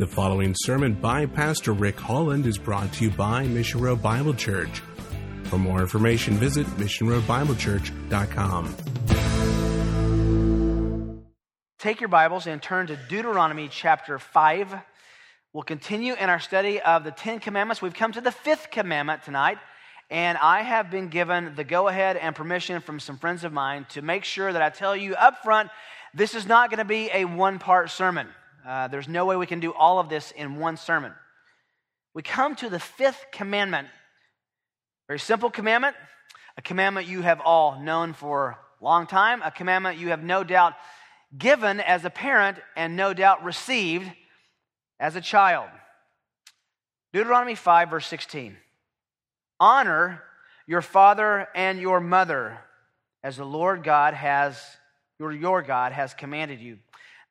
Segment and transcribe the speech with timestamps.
[0.00, 4.32] The following sermon by Pastor Rick Holland is brought to you by Mission Road Bible
[4.32, 4.80] Church.
[5.44, 8.76] For more information, visit missionroadbiblechurch.com.
[11.78, 14.74] Take your Bibles and turn to Deuteronomy chapter 5.
[15.52, 17.82] We'll continue in our study of the Ten Commandments.
[17.82, 19.58] We've come to the fifth commandment tonight,
[20.08, 23.84] and I have been given the go ahead and permission from some friends of mine
[23.90, 25.68] to make sure that I tell you up front
[26.14, 28.28] this is not going to be a one part sermon.
[28.66, 31.12] Uh, there's no way we can do all of this in one sermon.
[32.14, 33.88] We come to the fifth commandment.
[35.06, 35.96] Very simple commandment,
[36.56, 40.44] a commandment you have all known for a long time, a commandment you have no
[40.44, 40.74] doubt
[41.36, 44.10] given as a parent and no doubt received
[44.98, 45.68] as a child.
[47.12, 48.56] Deuteronomy 5, verse 16.
[49.58, 50.22] Honor
[50.66, 52.58] your father and your mother
[53.22, 54.60] as the Lord God has,
[55.18, 56.78] your, your God has commanded you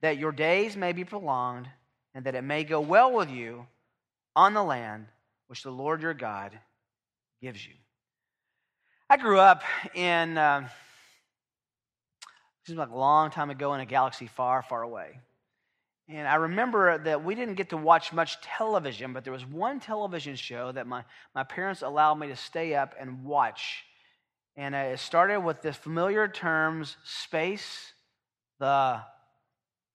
[0.01, 1.67] that your days may be prolonged
[2.13, 3.65] and that it may go well with you
[4.35, 5.07] on the land
[5.47, 6.57] which the Lord your God
[7.41, 7.73] gives you.
[9.09, 9.63] I grew up
[9.95, 10.67] in, uh,
[12.67, 15.19] is like a long time ago in a galaxy far, far away.
[16.07, 19.79] And I remember that we didn't get to watch much television, but there was one
[19.79, 21.03] television show that my,
[21.35, 23.83] my parents allowed me to stay up and watch.
[24.55, 27.93] And uh, it started with the familiar terms space,
[28.59, 29.01] the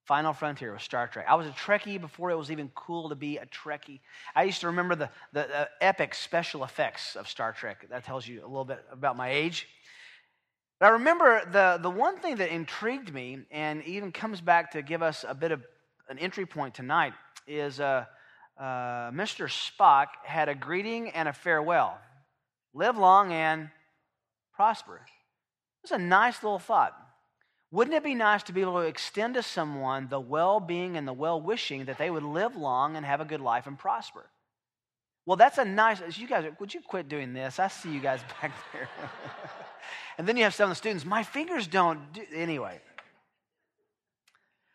[0.04, 1.24] Final Frontier was Star Trek.
[1.28, 4.00] I was a Trekkie before it was even cool to be a Trekkie.
[4.34, 7.86] I used to remember the, the, the epic special effects of Star Trek.
[7.88, 9.66] That tells you a little bit about my age.
[10.78, 14.82] But I remember the, the one thing that intrigued me and even comes back to
[14.82, 15.62] give us a bit of
[16.10, 17.14] an entry point tonight
[17.46, 18.04] is uh,
[18.58, 19.48] uh, Mr.
[19.48, 21.98] Spock had a greeting and a farewell.
[22.74, 23.70] Live long and
[24.52, 25.00] prosper.
[25.82, 26.94] It's a nice little thought.
[27.74, 31.08] Wouldn't it be nice to be able to extend to someone the well being and
[31.08, 34.30] the well wishing that they would live long and have a good life and prosper?
[35.26, 37.58] Well, that's a nice, you guys, would you quit doing this?
[37.58, 38.88] I see you guys back there.
[40.18, 42.80] and then you have some of the students, my fingers don't do, anyway.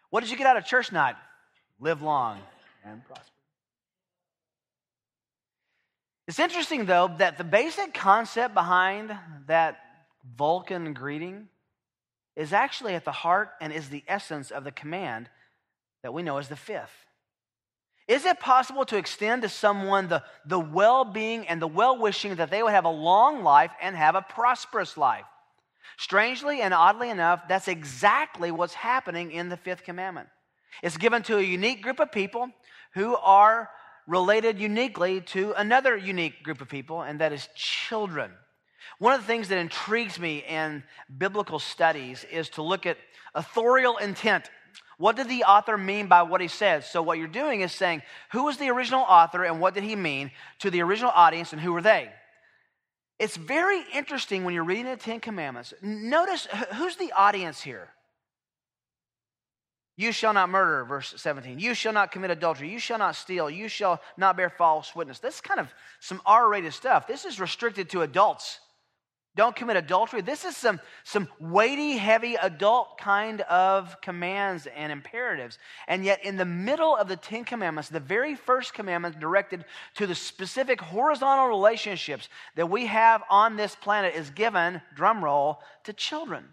[0.09, 1.15] What did you get out of church night?
[1.79, 2.39] Live long
[2.83, 3.23] and prosper.
[6.27, 9.15] It's interesting, though, that the basic concept behind
[9.47, 9.79] that
[10.35, 11.47] Vulcan greeting
[12.39, 15.29] is actually at the heart and is the essence of the command
[16.03, 17.05] that we know as the fifth.
[18.07, 22.35] Is it possible to extend to someone the, the well being and the well wishing
[22.35, 25.25] that they would have a long life and have a prosperous life?
[25.97, 30.29] Strangely and oddly enough, that's exactly what's happening in the fifth commandment.
[30.81, 32.47] It's given to a unique group of people
[32.93, 33.69] who are
[34.07, 38.31] related uniquely to another unique group of people, and that is children.
[38.97, 40.83] One of the things that intrigues me in
[41.17, 42.97] biblical studies is to look at
[43.35, 44.49] authorial intent.
[44.97, 46.89] What did the author mean by what he says?
[46.89, 48.01] So, what you're doing is saying,
[48.31, 51.61] who was the original author and what did he mean to the original audience and
[51.61, 52.09] who were they?
[53.17, 55.73] It's very interesting when you're reading the Ten Commandments.
[55.81, 57.89] Notice who's the audience here?
[59.99, 61.59] You shall not murder, verse 17.
[61.59, 62.69] You shall not commit adultery.
[62.69, 63.49] You shall not steal.
[63.49, 65.19] You shall not bear false witness.
[65.19, 65.67] This is kind of
[65.99, 67.05] some R rated stuff.
[67.05, 68.61] This is restricted to adults.
[69.35, 70.21] Don't commit adultery.
[70.21, 75.57] This is some, some weighty, heavy adult kind of commands and imperatives.
[75.87, 80.07] And yet, in the middle of the Ten Commandments, the very first commandment directed to
[80.07, 86.43] the specific horizontal relationships that we have on this planet is given, drumroll, to children.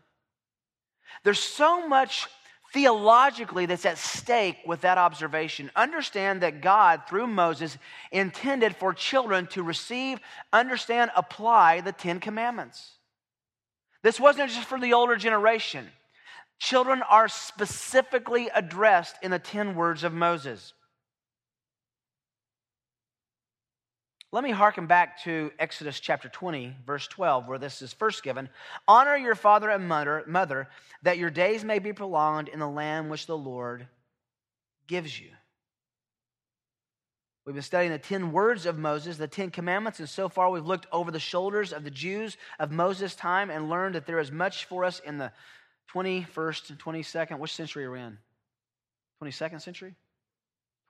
[1.24, 2.28] There's so much
[2.72, 5.70] theologically that's at stake with that observation.
[5.76, 7.78] Understand that God, through Moses,
[8.12, 10.18] intended for children to receive,
[10.52, 12.92] understand, apply the Ten Commandments.
[14.02, 15.88] This wasn't just for the older generation.
[16.58, 20.72] Children are specifically addressed in the 10 words of Moses.
[24.32, 28.48] Let me hearken back to Exodus chapter 20, verse 12, where this is first given.
[28.86, 30.68] Honor your father and mother, mother,
[31.02, 33.86] that your days may be prolonged in the land which the Lord
[34.86, 35.30] gives you.
[37.44, 40.66] We've been studying the 10 words of Moses, the 10 commandments, and so far we've
[40.66, 44.32] looked over the shoulders of the Jews of Moses' time and learned that there is
[44.32, 45.30] much for us in the
[45.94, 47.38] 21st and 22nd.
[47.38, 48.18] Which century are we in?
[49.22, 49.94] 22nd century?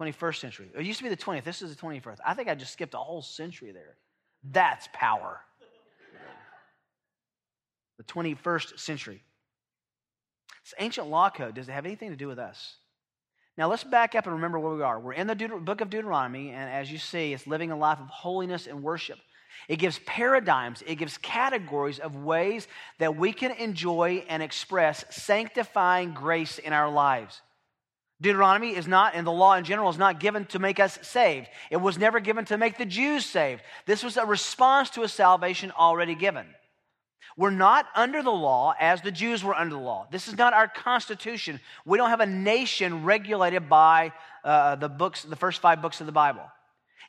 [0.00, 0.70] 21st century.
[0.74, 1.44] It used to be the 20th.
[1.44, 2.18] This is the 21st.
[2.24, 3.96] I think I just skipped a whole century there.
[4.50, 5.40] That's power.
[7.98, 9.22] The 21st century.
[10.66, 12.74] This ancient law code, does it have anything to do with us?
[13.56, 14.98] Now let's back up and remember where we are.
[14.98, 18.00] We're in the Deut- book of Deuteronomy, and as you see, it's living a life
[18.00, 19.20] of holiness and worship.
[19.68, 22.66] It gives paradigms, it gives categories of ways
[22.98, 27.42] that we can enjoy and express sanctifying grace in our lives.
[28.20, 31.46] Deuteronomy is not, and the law in general is not given to make us saved.
[31.70, 33.62] It was never given to make the Jews saved.
[33.86, 36.48] This was a response to a salvation already given.
[37.36, 40.06] We're not under the law as the Jews were under the law.
[40.10, 41.60] This is not our constitution.
[41.84, 44.12] We don't have a nation regulated by
[44.42, 46.44] uh, the books, the first five books of the Bible.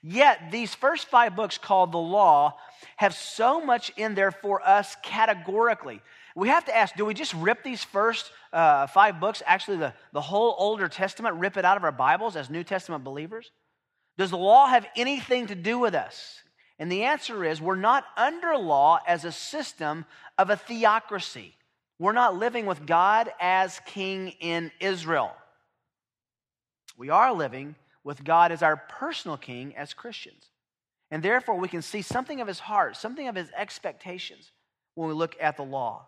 [0.04, 2.58] Yet, these first five books called the law
[2.98, 6.02] have so much in there for us categorically.
[6.36, 9.94] We have to ask do we just rip these first uh, five books, actually, the,
[10.14, 13.50] the whole Older Testament, rip it out of our Bibles as New Testament believers?
[14.18, 16.42] Does the law have anything to do with us?
[16.80, 20.06] And the answer is we're not under law as a system
[20.38, 21.54] of a theocracy.
[22.00, 25.36] We're not living with God as king in Israel.
[26.98, 30.52] We are living with God as our personal king as Christians.
[31.10, 34.52] And therefore, we can see something of his heart, something of his expectations
[34.96, 36.08] when we look at the law.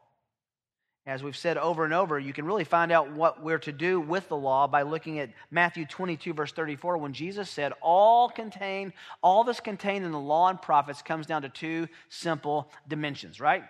[1.10, 4.00] As we've said over and over, you can really find out what we're to do
[4.00, 8.94] with the law by looking at Matthew 22, verse 34, when Jesus said, All contained,
[9.24, 13.64] all that's contained in the law and prophets comes down to two simple dimensions, right?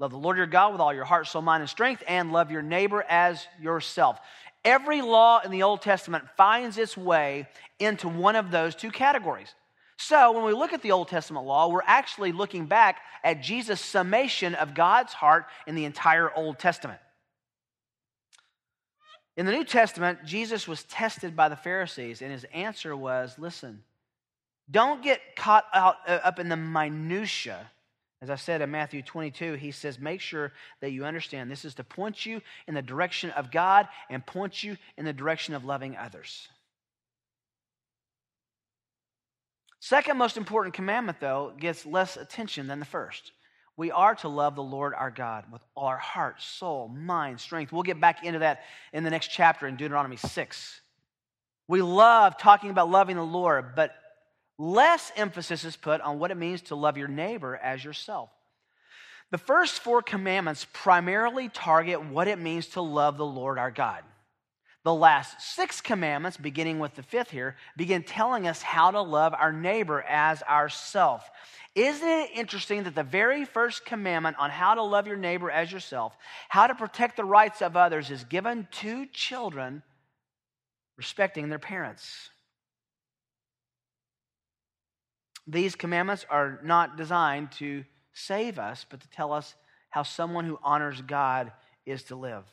[0.00, 2.50] Love the Lord your God with all your heart, soul, mind, and strength, and love
[2.50, 4.20] your neighbor as yourself.
[4.62, 7.48] Every law in the Old Testament finds its way
[7.78, 9.54] into one of those two categories.
[10.04, 13.80] So, when we look at the Old Testament law, we're actually looking back at Jesus'
[13.80, 16.98] summation of God's heart in the entire Old Testament.
[19.36, 23.84] In the New Testament, Jesus was tested by the Pharisees, and his answer was listen,
[24.68, 27.70] don't get caught out, uh, up in the minutiae.
[28.20, 31.74] As I said in Matthew 22, he says, make sure that you understand this is
[31.74, 35.64] to point you in the direction of God and point you in the direction of
[35.64, 36.48] loving others.
[39.82, 43.32] Second most important commandment, though, gets less attention than the first.
[43.76, 47.72] We are to love the Lord our God with all our heart, soul, mind, strength.
[47.72, 48.62] We'll get back into that
[48.92, 50.80] in the next chapter in Deuteronomy 6.
[51.66, 53.92] We love talking about loving the Lord, but
[54.56, 58.30] less emphasis is put on what it means to love your neighbor as yourself.
[59.32, 64.04] The first four commandments primarily target what it means to love the Lord our God.
[64.84, 69.32] The last six commandments, beginning with the fifth here, begin telling us how to love
[69.32, 71.30] our neighbor as ourself.
[71.74, 75.70] Isn't it interesting that the very first commandment on how to love your neighbor as
[75.70, 76.16] yourself,
[76.48, 79.82] how to protect the rights of others, is given to children
[80.96, 82.30] respecting their parents?
[85.46, 89.54] These commandments are not designed to save us, but to tell us
[89.90, 91.52] how someone who honors God
[91.86, 92.44] is to live.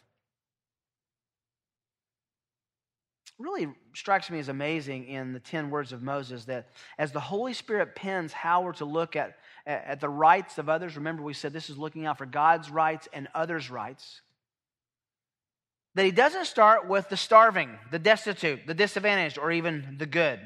[3.39, 7.53] Really strikes me as amazing in the 10 words of Moses that as the Holy
[7.53, 11.53] Spirit pens how we're to look at, at the rights of others, remember we said
[11.53, 14.21] this is looking out for God's rights and others' rights,
[15.95, 20.39] that he doesn't start with the starving, the destitute, the disadvantaged, or even the good.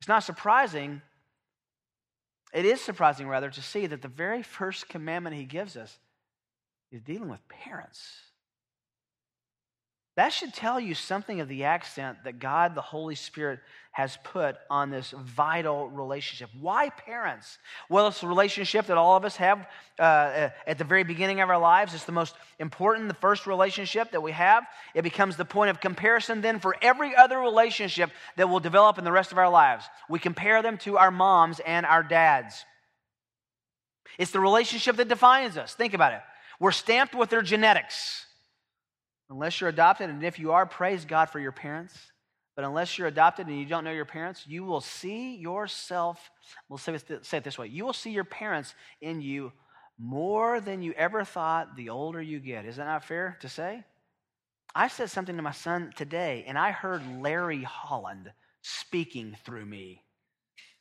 [0.00, 1.00] It's not surprising.
[2.52, 5.98] It is surprising, rather, to see that the very first commandment he gives us
[6.90, 8.31] is dealing with parents.
[10.14, 13.60] That should tell you something of the accent that God, the Holy Spirit,
[13.92, 16.50] has put on this vital relationship.
[16.58, 17.58] Why parents?
[17.88, 19.66] Well, it's a relationship that all of us have
[19.98, 21.94] uh, at the very beginning of our lives.
[21.94, 24.64] It's the most important, the first relationship that we have.
[24.94, 29.04] It becomes the point of comparison then for every other relationship that will develop in
[29.04, 29.84] the rest of our lives.
[30.10, 32.64] We compare them to our moms and our dads.
[34.18, 35.74] It's the relationship that defines us.
[35.74, 36.20] Think about it.
[36.60, 38.26] We're stamped with their genetics.
[39.32, 41.98] Unless you're adopted, and if you are, praise God for your parents.
[42.54, 46.30] But unless you're adopted and you don't know your parents, you will see yourself,
[46.68, 49.52] we'll say, it this way you will see your parents in you
[49.98, 52.66] more than you ever thought the older you get.
[52.66, 53.84] Is that not fair to say?
[54.74, 60.02] I said something to my son today, and I heard Larry Holland speaking through me,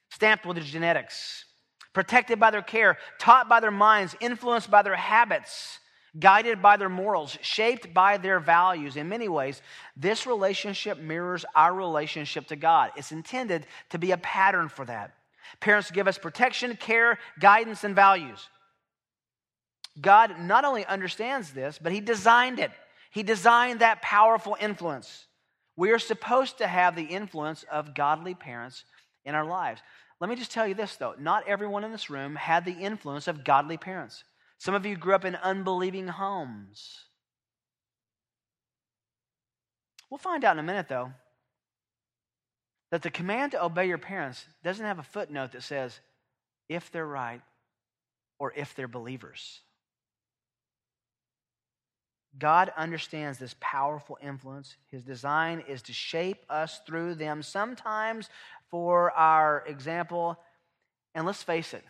[0.10, 1.46] stamped with his genetics,
[1.93, 5.79] protected by their care, taught by their minds, influenced by their habits
[6.20, 8.98] guided by their morals, shaped by their values.
[8.98, 9.62] In many ways,
[9.96, 12.91] this relationship mirrors our relationship to God.
[12.96, 15.13] It's intended to be a pattern for that.
[15.60, 18.50] Parents give us protection, care, guidance, and values.
[20.00, 22.72] God not only understands this, but He designed it.
[23.12, 25.27] He designed that powerful influence.
[25.75, 28.86] We are supposed to have the influence of godly parents
[29.25, 29.82] in our lives.
[30.20, 31.15] Let me just tell you this, though.
[31.20, 34.24] Not everyone in this room had the influence of godly parents.
[34.62, 37.06] Some of you grew up in unbelieving homes.
[40.08, 41.13] We'll find out in a minute, though,
[42.91, 46.00] that the command to obey your parents doesn't have a footnote that says
[46.70, 47.41] if they're right
[48.38, 49.62] or if they're believers.
[52.38, 54.75] God understands this powerful influence.
[54.91, 58.30] His design is to shape us through them, sometimes
[58.70, 60.38] for our example.
[61.15, 61.84] And let's face it,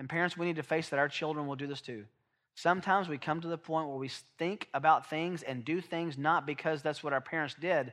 [0.00, 2.06] and parents, we need to face that our children will do this too.
[2.54, 6.46] Sometimes we come to the point where we think about things and do things not
[6.46, 7.92] because that's what our parents did,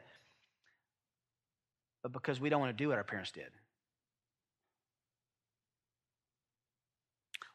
[2.02, 3.50] but because we don't want to do what our parents did.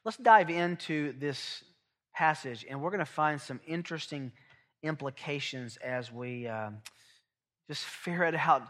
[0.04, 1.64] Let's dive into this
[2.14, 4.32] passage, and we're going to find some interesting
[4.82, 6.76] implications as we um,
[7.68, 8.64] just figure it out.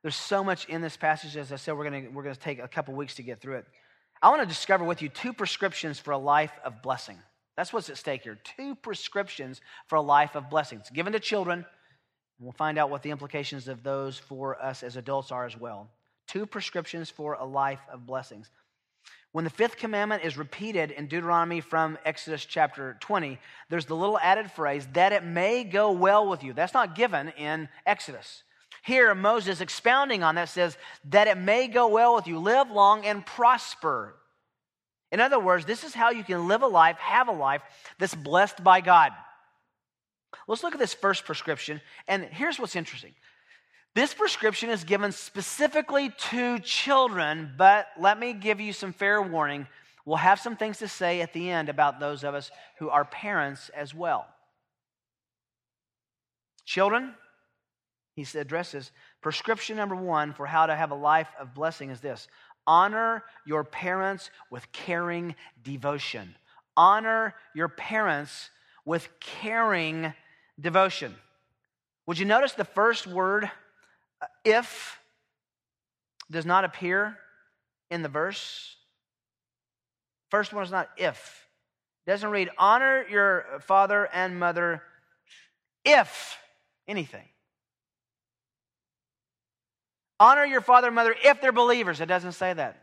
[0.00, 1.36] There's so much in this passage.
[1.36, 3.42] As I said, we're going to, we're going to take a couple weeks to get
[3.42, 3.66] through it.
[4.20, 7.16] I want to discover with you two prescriptions for a life of blessing.
[7.56, 8.38] That's what's at stake here.
[8.56, 11.58] Two prescriptions for a life of blessings given to children.
[12.38, 15.56] And we'll find out what the implications of those for us as adults are as
[15.56, 15.88] well.
[16.26, 18.50] Two prescriptions for a life of blessings.
[19.32, 24.18] When the fifth commandment is repeated in Deuteronomy from Exodus chapter 20, there's the little
[24.18, 26.52] added phrase, that it may go well with you.
[26.52, 28.42] That's not given in Exodus.
[28.88, 30.78] Here, Moses expounding on that says,
[31.10, 34.14] that it may go well with you, live long and prosper.
[35.12, 37.60] In other words, this is how you can live a life, have a life
[37.98, 39.12] that's blessed by God.
[40.46, 43.12] Let's look at this first prescription, and here's what's interesting
[43.94, 49.66] this prescription is given specifically to children, but let me give you some fair warning.
[50.06, 53.04] We'll have some things to say at the end about those of us who are
[53.04, 54.26] parents as well.
[56.64, 57.12] Children,
[58.18, 62.26] he addresses prescription number one for how to have a life of blessing is this
[62.66, 66.34] honor your parents with caring devotion.
[66.76, 68.50] Honor your parents
[68.84, 70.12] with caring
[70.60, 71.14] devotion.
[72.06, 73.50] Would you notice the first word
[74.20, 74.98] uh, if
[76.30, 77.16] does not appear
[77.90, 78.76] in the verse.
[80.30, 81.46] First one is not if.
[82.06, 84.82] It doesn't read, honor your father and mother
[85.84, 86.36] if
[86.86, 87.24] anything.
[90.20, 92.00] Honor your father and mother if they're believers.
[92.00, 92.82] It doesn't say that.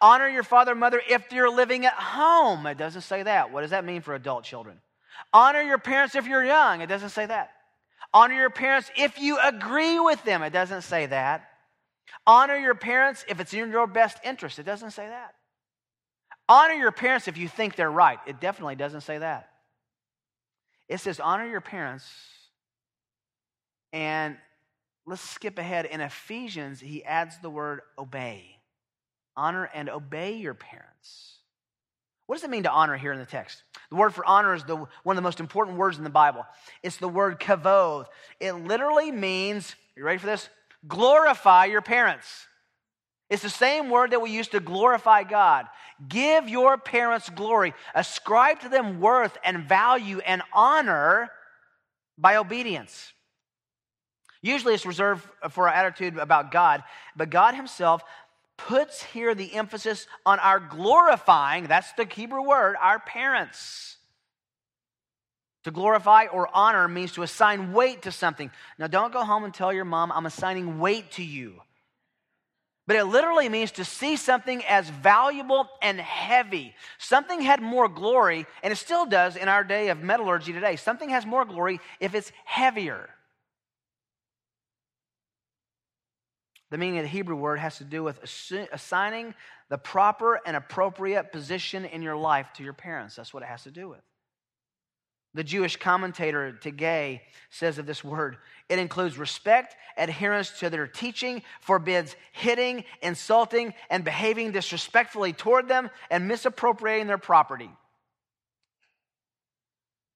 [0.00, 2.66] Honor your father and mother if you're living at home.
[2.66, 3.52] It doesn't say that.
[3.52, 4.78] What does that mean for adult children?
[5.32, 6.80] Honor your parents if you're young.
[6.80, 7.50] It doesn't say that.
[8.12, 10.42] Honor your parents if you agree with them.
[10.42, 11.48] It doesn't say that.
[12.26, 14.58] Honor your parents if it's in your best interest.
[14.58, 15.34] It doesn't say that.
[16.48, 18.18] Honor your parents if you think they're right.
[18.26, 19.50] It definitely doesn't say that.
[20.88, 22.06] It says honor your parents.
[23.92, 24.36] And
[25.06, 25.86] let's skip ahead.
[25.86, 28.58] In Ephesians, he adds the word obey.
[29.36, 31.38] Honor and obey your parents.
[32.26, 33.62] What does it mean to honor here in the text?
[33.90, 36.46] The word for honor is the, one of the most important words in the Bible.
[36.82, 38.06] It's the word kavod.
[38.40, 40.48] It literally means, you ready for this?
[40.86, 42.46] Glorify your parents.
[43.30, 45.66] It's the same word that we use to glorify God.
[46.08, 47.74] Give your parents glory.
[47.94, 51.30] Ascribe to them worth and value and honor
[52.18, 53.13] by obedience.
[54.44, 56.84] Usually it's reserved for our attitude about God,
[57.16, 58.02] but God Himself
[58.58, 63.96] puts here the emphasis on our glorifying, that's the Hebrew word, our parents.
[65.62, 68.50] To glorify or honor means to assign weight to something.
[68.78, 71.54] Now, don't go home and tell your mom, I'm assigning weight to you.
[72.86, 76.74] But it literally means to see something as valuable and heavy.
[76.98, 80.76] Something had more glory, and it still does in our day of metallurgy today.
[80.76, 83.08] Something has more glory if it's heavier.
[86.74, 88.18] The meaning of the Hebrew word has to do with
[88.72, 89.32] assigning
[89.68, 93.14] the proper and appropriate position in your life to your parents.
[93.14, 94.00] That's what it has to do with.
[95.34, 98.38] The Jewish commentator Tigay says of this word,
[98.68, 105.90] it includes respect, adherence to their teaching, forbids hitting, insulting, and behaving disrespectfully toward them,
[106.10, 107.70] and misappropriating their property.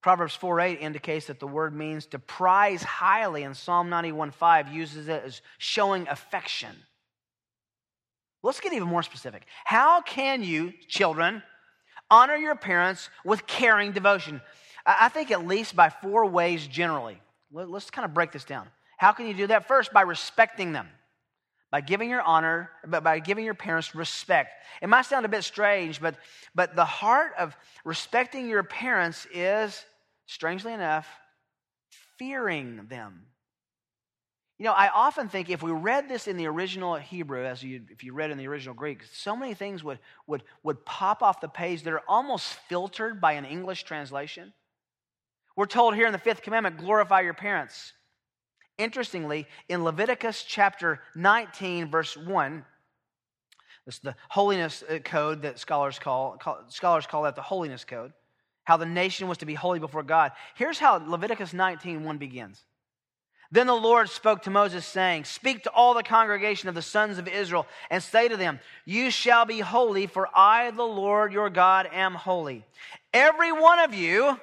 [0.02, 4.68] Proverbs 4 8 indicates that the word means to prize highly, and Psalm 91 5
[4.68, 6.74] uses it as showing affection.
[8.42, 9.46] Let's get even more specific.
[9.64, 11.42] How can you, children,
[12.10, 14.40] honor your parents with caring devotion?
[14.86, 17.20] I think at least by four ways generally.
[17.50, 18.68] Let's kind of break this down.
[18.96, 19.66] How can you do that?
[19.66, 20.88] First, by respecting them,
[21.70, 24.50] by giving your honor, but by giving your parents respect.
[24.80, 26.16] It might sound a bit strange, but,
[26.54, 29.84] but the heart of respecting your parents is
[30.26, 31.06] strangely enough,
[32.18, 33.26] fearing them.
[34.58, 37.82] You know, I often think if we read this in the original Hebrew, as you,
[37.90, 41.40] if you read in the original Greek, so many things would, would, would pop off
[41.40, 44.52] the page that are almost filtered by an English translation.
[45.54, 47.92] We're told here in the fifth commandment, glorify your parents.
[48.78, 52.64] Interestingly, in Leviticus chapter 19, verse 1,
[53.84, 58.12] this the holiness uh, code that scholars call, call scholars call that the holiness code.
[58.64, 60.32] how the nation was to be holy before God.
[60.54, 62.62] Here's how Leviticus 19 1 begins.
[63.50, 67.16] Then the Lord spoke to Moses, saying, Speak to all the congregation of the sons
[67.16, 71.48] of Israel, and say to them, You shall be holy, for I, the Lord your
[71.48, 72.66] God, am holy.
[73.14, 74.38] Every one of you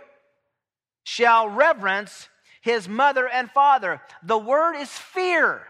[1.04, 2.30] shall reverence
[2.66, 4.02] his mother and father.
[4.24, 5.62] The word is fear.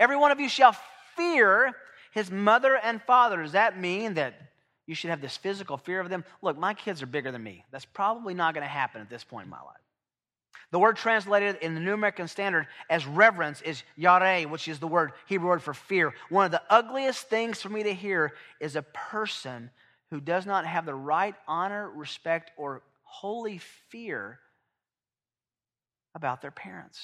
[0.00, 0.76] Every one of you shall
[1.16, 1.72] fear
[2.10, 3.40] his mother and father.
[3.40, 4.34] Does that mean that
[4.88, 6.24] you should have this physical fear of them?
[6.42, 7.64] Look, my kids are bigger than me.
[7.70, 9.76] That's probably not going to happen at this point in my life.
[10.72, 14.88] The word translated in the New American Standard as reverence is yare, which is the
[14.88, 16.12] word Hebrew word for fear.
[16.28, 19.70] One of the ugliest things for me to hear is a person
[20.10, 23.58] who does not have the right honor, respect, or holy
[23.90, 24.40] fear
[26.18, 27.00] about their parents.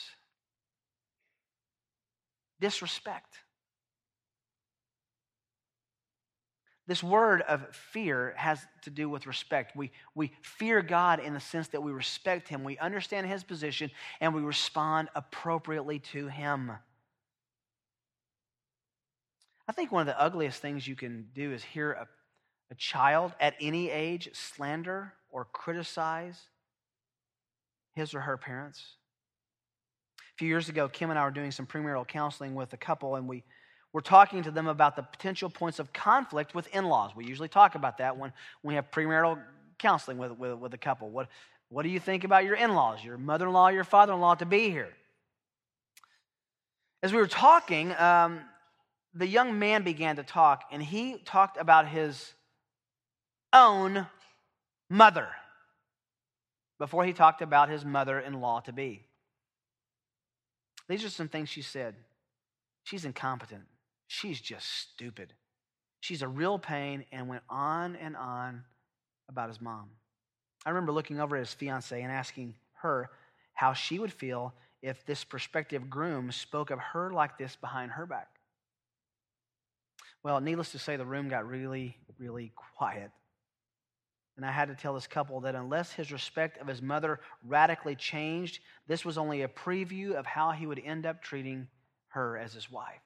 [2.61, 3.39] Disrespect.
[6.87, 9.75] This word of fear has to do with respect.
[9.75, 13.91] We, we fear God in the sense that we respect Him, we understand His position,
[14.21, 16.73] and we respond appropriately to Him.
[19.67, 22.07] I think one of the ugliest things you can do is hear a,
[22.71, 26.39] a child at any age slander or criticize
[27.95, 28.85] his or her parents.
[30.35, 33.15] A few years ago, Kim and I were doing some premarital counseling with a couple,
[33.17, 33.45] and we
[33.95, 37.15] we're talking to them about the potential points of conflict with in laws.
[37.15, 38.33] We usually talk about that when,
[38.65, 39.41] we have premarital
[39.79, 41.11] counseling with, with, with a couple.
[41.11, 41.29] What,
[41.69, 44.19] what do you think about your in laws, your mother in law, your father in
[44.19, 44.93] law to be here?
[47.05, 48.41] As we were talking, um,
[49.15, 52.33] the young man began to talk, and he talked about his
[53.53, 54.09] own
[54.91, 55.29] mother
[56.81, 59.05] before he talked about his mother in law to be.
[60.89, 61.95] These are some things she said.
[62.83, 63.65] She's incompetent.
[64.07, 65.33] She's just stupid.
[66.01, 68.65] She's a real pain, and went on and on
[69.29, 69.89] about his mom.
[70.67, 73.11] I remember looking over at his fiancee and asking her
[73.55, 78.05] how she would feel if this prospective groom spoke of her like this behind her
[78.05, 78.29] back.
[80.23, 83.11] Well, needless to say, the room got really, really quiet.
[84.37, 87.95] And I had to tell this couple that unless his respect of his mother radically
[87.95, 91.69] changed, this was only a preview of how he would end up treating
[92.09, 93.01] her as his wife.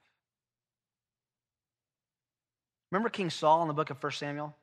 [2.91, 4.57] Remember King Saul in the book of 1 Samuel?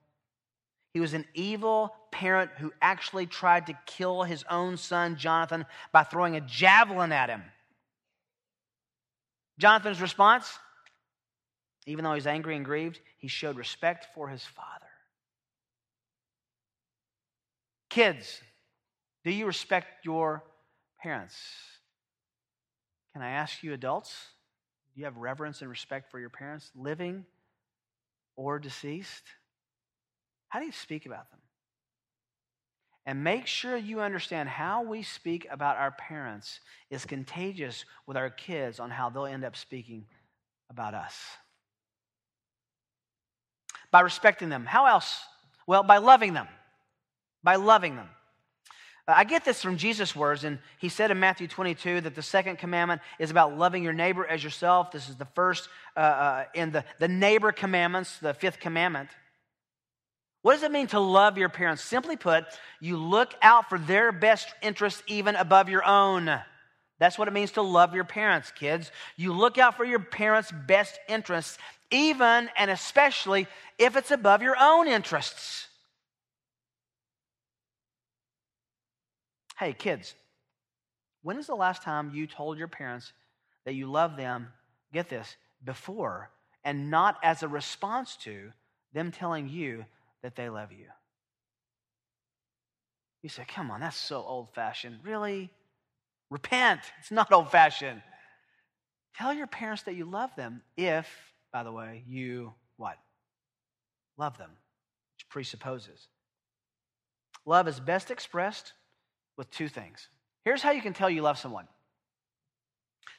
[0.94, 6.04] He was an evil parent who actually tried to kill his own son, Jonathan, by
[6.04, 7.44] throwing a javelin at him.
[9.60, 10.58] Jonathan's response,
[11.86, 14.85] even though he's angry and grieved, he showed respect for his father.
[17.96, 18.42] Kids,
[19.24, 20.44] do you respect your
[21.02, 21.34] parents?
[23.14, 24.14] Can I ask you, adults,
[24.94, 27.24] do you have reverence and respect for your parents, living
[28.36, 29.24] or deceased?
[30.50, 31.40] How do you speak about them?
[33.06, 38.30] And make sure you understand how we speak about our parents is contagious with our
[38.30, 40.04] kids on how they'll end up speaking
[40.70, 41.16] about us.
[43.90, 44.66] By respecting them.
[44.66, 45.18] How else?
[45.66, 46.50] Well, by loving them.
[47.46, 48.10] By loving them.
[49.08, 52.58] I get this from Jesus' words, and he said in Matthew 22 that the second
[52.58, 54.92] commandment is about loving your neighbor as yourself.
[54.92, 59.10] This is the first uh, uh, in the, the neighbor commandments, the fifth commandment.
[60.42, 61.84] What does it mean to love your parents?
[61.84, 62.46] Simply put,
[62.82, 66.40] you look out for their best interests even above your own.
[66.98, 68.92] That's what it means to love your parents, kids.
[69.18, 71.60] You look out for your parents' best interests,
[71.92, 73.46] even and especially
[73.78, 75.68] if it's above your own interests.
[79.58, 80.16] Hey, kids,
[81.22, 83.14] when is the last time you told your parents
[83.66, 84.48] that you love them,
[84.94, 86.30] get this, before
[86.64, 88.52] and not as a response to
[88.94, 89.86] them telling you
[90.24, 90.88] that they love you?
[93.24, 95.00] You say, come on, that's so old fashioned.
[95.04, 95.50] Really?
[96.30, 96.82] Repent.
[97.00, 98.02] It's not old fashioned.
[99.18, 101.08] Tell your parents that you love them if,
[101.52, 102.98] by the way, you what?
[104.18, 104.52] Love them,
[105.16, 106.08] which presupposes.
[107.46, 108.74] Love is best expressed
[109.38, 110.08] with two things.
[110.44, 111.68] Here's how you can tell you love someone.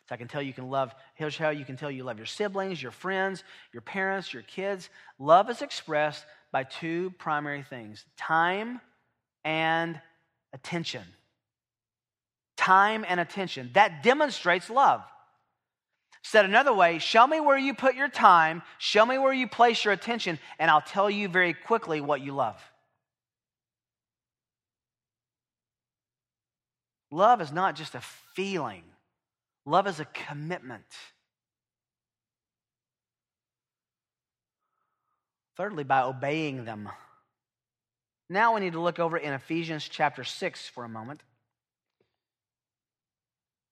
[0.08, 2.26] So I can tell you can love, here's how you can tell you love your
[2.26, 4.88] siblings, your friends, your parents, your kids.
[5.18, 8.80] Love is expressed by two primary things time
[9.44, 10.00] and
[10.52, 11.02] attention.
[12.56, 13.70] Time and attention.
[13.74, 15.02] That demonstrates love.
[16.22, 19.84] Said another way, show me where you put your time, show me where you place
[19.84, 22.60] your attention, and I'll tell you very quickly what you love.
[27.10, 28.00] Love is not just a
[28.34, 28.82] feeling,
[29.64, 30.84] love is a commitment.
[35.56, 36.90] Thirdly, by obeying them.
[38.28, 41.22] Now we need to look over in Ephesians chapter 6 for a moment.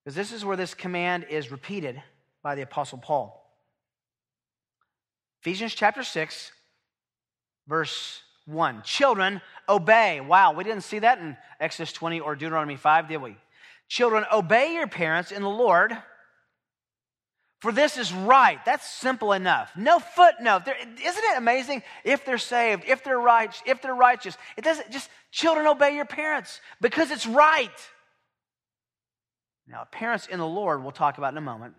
[0.03, 2.01] Because this is where this command is repeated
[2.41, 3.41] by the Apostle Paul.
[5.41, 6.51] Ephesians chapter 6,
[7.67, 8.81] verse 1.
[8.83, 10.21] Children, obey.
[10.21, 13.37] Wow, we didn't see that in Exodus 20 or Deuteronomy 5, did we?
[13.87, 15.95] Children, obey your parents in the Lord,
[17.59, 18.63] for this is right.
[18.65, 19.71] That's simple enough.
[19.75, 20.67] No footnote.
[20.67, 24.37] is isn't it amazing if they're saved, if they're right, if they're righteous?
[24.57, 27.71] It doesn't just children obey your parents because it's right.
[29.67, 31.73] Now, parents in the Lord, we'll talk about in a moment.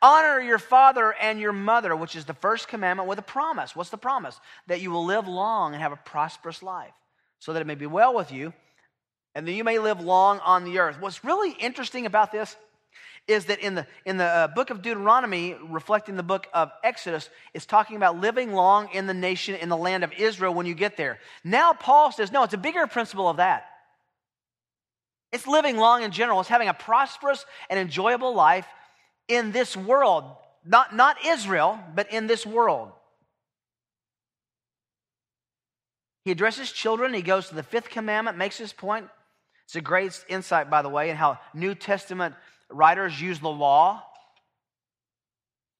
[0.00, 3.76] Honor your father and your mother, which is the first commandment with a promise.
[3.76, 4.40] What's the promise?
[4.66, 6.94] That you will live long and have a prosperous life,
[7.38, 8.52] so that it may be well with you,
[9.34, 10.96] and that you may live long on the earth.
[11.00, 12.56] What's really interesting about this
[13.28, 17.30] is that in the, in the uh, book of Deuteronomy, reflecting the book of Exodus,
[17.54, 20.74] it's talking about living long in the nation, in the land of Israel when you
[20.74, 21.20] get there.
[21.44, 23.66] Now, Paul says, no, it's a bigger principle of that.
[25.30, 28.66] It's living long in general, it's having a prosperous and enjoyable life
[29.28, 30.24] in this world.
[30.64, 32.92] Not, not Israel, but in this world.
[36.24, 37.14] He addresses children.
[37.14, 39.08] He goes to the fifth commandment, makes his point.
[39.64, 42.34] It's a great insight, by the way, in how New Testament
[42.70, 44.02] writers use the law.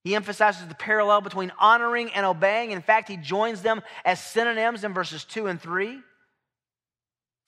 [0.05, 2.72] He emphasizes the parallel between honoring and obeying.
[2.72, 6.00] In fact, he joins them as synonyms in verses 2 and 3.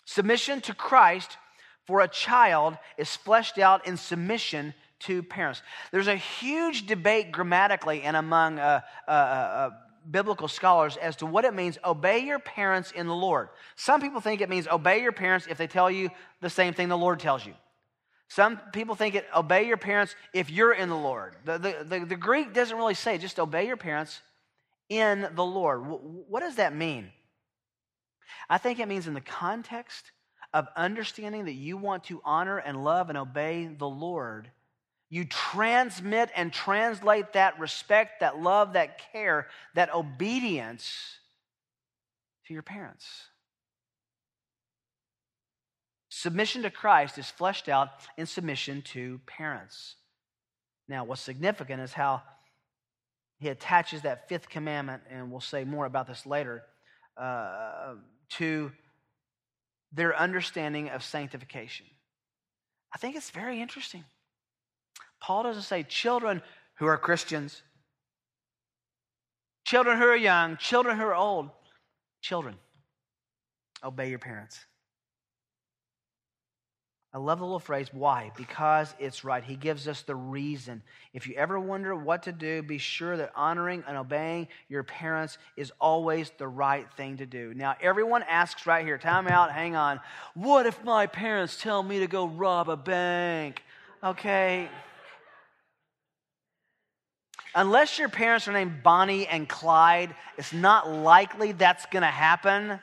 [0.04, 1.37] Submission to Christ
[1.87, 4.74] for a child is fleshed out in submission
[5.07, 5.62] to parents.
[5.90, 9.71] There's a huge debate grammatically and among uh, uh, uh,
[10.11, 13.49] biblical scholars as to what it means obey your parents in the Lord.
[13.77, 16.88] Some people think it means obey your parents if they tell you the same thing
[16.88, 17.55] the Lord tells you.
[18.29, 21.37] Some people think it obey your parents if you're in the Lord.
[21.45, 24.21] The, the, the, the Greek doesn't really say just obey your parents
[24.88, 25.83] in the Lord.
[25.87, 27.11] What does that mean?
[28.49, 30.11] I think it means in the context
[30.53, 34.51] of understanding that you want to honor and love and obey the Lord
[35.11, 41.19] you transmit and translate that respect, that love, that care, that obedience
[42.47, 43.07] to your parents.
[46.09, 49.97] Submission to Christ is fleshed out in submission to parents.
[50.88, 52.23] Now, what's significant is how
[53.38, 56.62] he attaches that fifth commandment, and we'll say more about this later,
[57.17, 57.95] uh,
[58.31, 58.73] to
[59.93, 61.87] their understanding of sanctification.
[62.95, 64.05] I think it's very interesting.
[65.25, 66.43] Paul doesn't say children
[66.75, 67.63] who are Christians,
[69.65, 71.49] children who are young, children who are old.
[72.21, 72.57] Children,
[73.83, 74.61] obey your parents.
[77.15, 78.33] I love the little phrase, why?
[78.37, 79.43] Because it's right.
[79.43, 80.83] He gives us the reason.
[81.15, 85.39] If you ever wonder what to do, be sure that honoring and obeying your parents
[85.57, 87.55] is always the right thing to do.
[87.55, 90.01] Now, everyone asks right here, time out, hang on.
[90.35, 93.63] What if my parents tell me to go rob a bank?
[94.03, 94.69] Okay
[97.55, 102.79] unless your parents are named Bonnie and Clyde, it's not likely that's going to happen.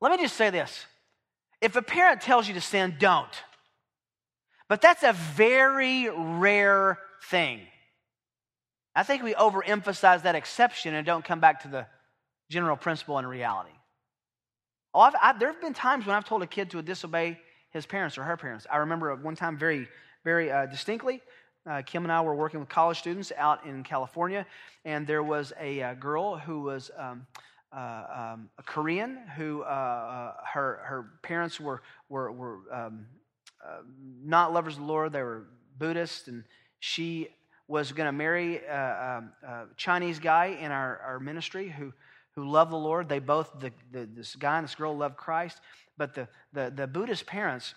[0.00, 0.86] Let me just say this
[1.60, 3.26] if a parent tells you to sin, don't.
[4.68, 6.98] But that's a very rare
[7.30, 7.60] thing.
[8.94, 11.86] I think we overemphasize that exception and don't come back to the
[12.50, 13.70] general principle and reality.
[14.94, 17.38] Oh, I've, I, there have been times when I've told a kid to disobey
[17.70, 18.66] his parents or her parents.
[18.70, 19.88] I remember one time very,
[20.22, 21.20] very uh, distinctly.
[21.66, 24.44] Uh, Kim and I were working with college students out in California,
[24.84, 27.26] and there was a, uh, girl who was um,
[27.74, 33.06] uh, um, a Korean who uh, uh, her her parents were were, were um,
[33.66, 33.78] uh,
[34.22, 35.46] not lovers of the Lord; they were
[35.78, 36.44] Buddhist, and
[36.80, 37.28] she
[37.66, 41.94] was going to marry a, um, a, Chinese guy in our, our ministry who
[42.34, 43.08] who loved the Lord.
[43.08, 45.60] They both the, the, this guy and this girl loved Christ,
[45.96, 47.74] but the the, the Buddhist parents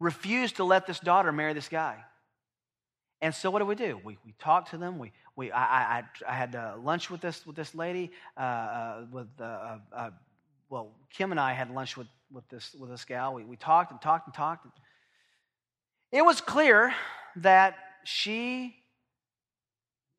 [0.00, 2.04] refused to let this daughter marry this guy.
[3.20, 3.98] And so what do we do?
[4.04, 4.98] We, we talk to them.
[4.98, 8.10] We, we, I, I, I had uh, lunch with this, with this lady.
[8.36, 10.10] Uh, uh, with, uh, uh,
[10.68, 13.32] well, Kim and I had lunch with, with, this, with this gal.
[13.32, 14.66] We, we talked and talked and talked.
[16.12, 16.92] It was clear
[17.36, 18.76] that she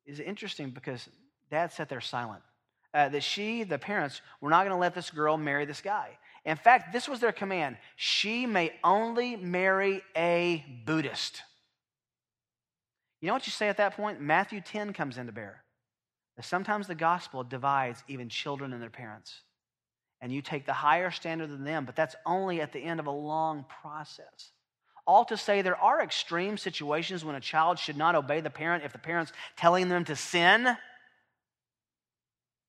[0.04, 1.08] is interesting because
[1.50, 2.42] dad sat there silent.
[2.92, 6.18] that she, the parents, were not going to let this girl marry this guy.
[6.46, 11.42] In fact, this was their command she may only marry a Buddhist.
[13.20, 14.20] You know what you say at that point?
[14.20, 15.64] Matthew 10 comes into bear.
[16.40, 19.40] Sometimes the gospel divides even children and their parents.
[20.20, 23.06] And you take the higher standard than them, but that's only at the end of
[23.06, 24.52] a long process.
[25.06, 28.84] All to say, there are extreme situations when a child should not obey the parent
[28.84, 30.76] if the parent's telling them to sin.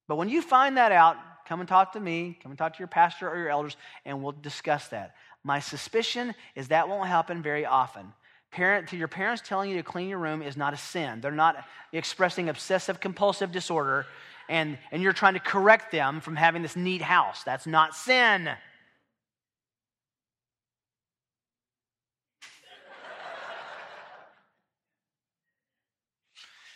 [0.07, 2.79] But when you find that out, come and talk to me, come and talk to
[2.79, 5.15] your pastor or your elders, and we'll discuss that.
[5.43, 8.13] My suspicion is that won't happen very often.
[8.51, 11.21] Parent, to your parents telling you to clean your room is not a sin.
[11.21, 14.05] They're not expressing obsessive compulsive disorder,
[14.49, 17.43] and, and you're trying to correct them from having this neat house.
[17.43, 18.49] That's not sin.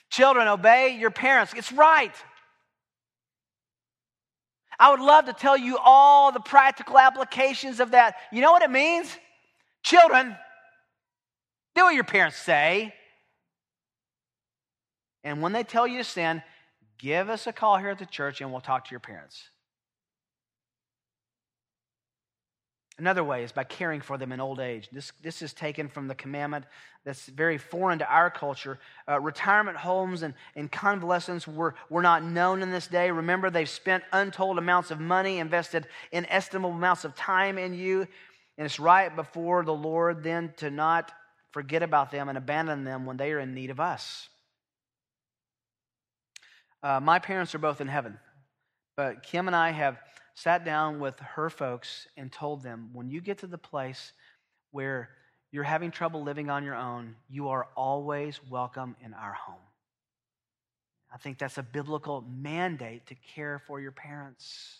[0.09, 1.53] Children, obey your parents.
[1.55, 2.13] It's right.
[4.81, 8.15] I would love to tell you all the practical applications of that.
[8.31, 9.15] You know what it means?
[9.83, 10.35] Children,
[11.75, 12.91] do what your parents say.
[15.23, 16.41] And when they tell you to sin,
[16.97, 19.51] give us a call here at the church and we'll talk to your parents.
[23.01, 24.87] Another way is by caring for them in old age.
[24.91, 26.65] This, this is taken from the commandment
[27.03, 28.77] that's very foreign to our culture.
[29.09, 33.09] Uh, retirement homes and, and convalescents were, were not known in this day.
[33.09, 38.01] Remember, they've spent untold amounts of money, invested inestimable amounts of time in you.
[38.59, 41.11] And it's right before the Lord then to not
[41.49, 44.29] forget about them and abandon them when they are in need of us.
[46.83, 48.19] Uh, my parents are both in heaven,
[48.95, 49.97] but Kim and I have
[50.33, 54.13] sat down with her folks and told them when you get to the place
[54.71, 55.09] where
[55.51, 59.55] you're having trouble living on your own, you are always welcome in our home.
[61.13, 64.79] I think that's a biblical mandate to care for your parents.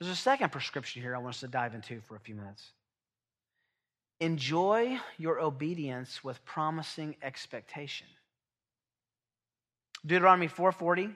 [0.00, 2.70] There's a second prescription here I want us to dive into for a few minutes.
[4.20, 8.06] Enjoy your obedience with promising expectation.
[10.08, 11.14] Deuteronomy 4:40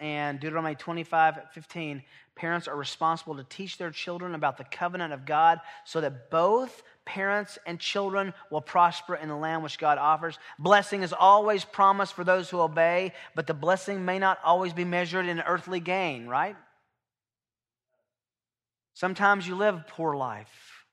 [0.00, 2.02] and Deuteronomy 25:15,
[2.34, 6.82] parents are responsible to teach their children about the covenant of God so that both
[7.04, 10.38] parents and children will prosper in the land which God offers.
[10.58, 14.84] Blessing is always promised for those who obey, but the blessing may not always be
[14.84, 16.56] measured in earthly gain, right?
[18.94, 20.86] Sometimes you live a poor life.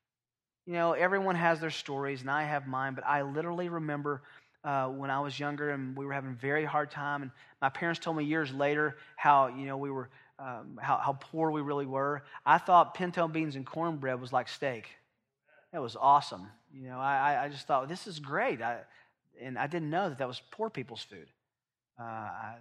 [0.65, 4.23] You know, everyone has their stories, and I have mine, but I literally remember
[4.65, 7.21] uh, when I was younger and we were having a very hard time.
[7.21, 11.13] And my parents told me years later how, you know, we were, um, how, how
[11.13, 12.23] poor we really were.
[12.45, 14.87] I thought pinto beans and cornbread was like steak.
[15.71, 16.47] That was awesome.
[16.73, 18.61] You know, I, I just thought, this is great.
[18.61, 18.79] I,
[19.39, 21.27] and I didn't know that that was poor people's food.
[21.99, 22.55] Uh, I,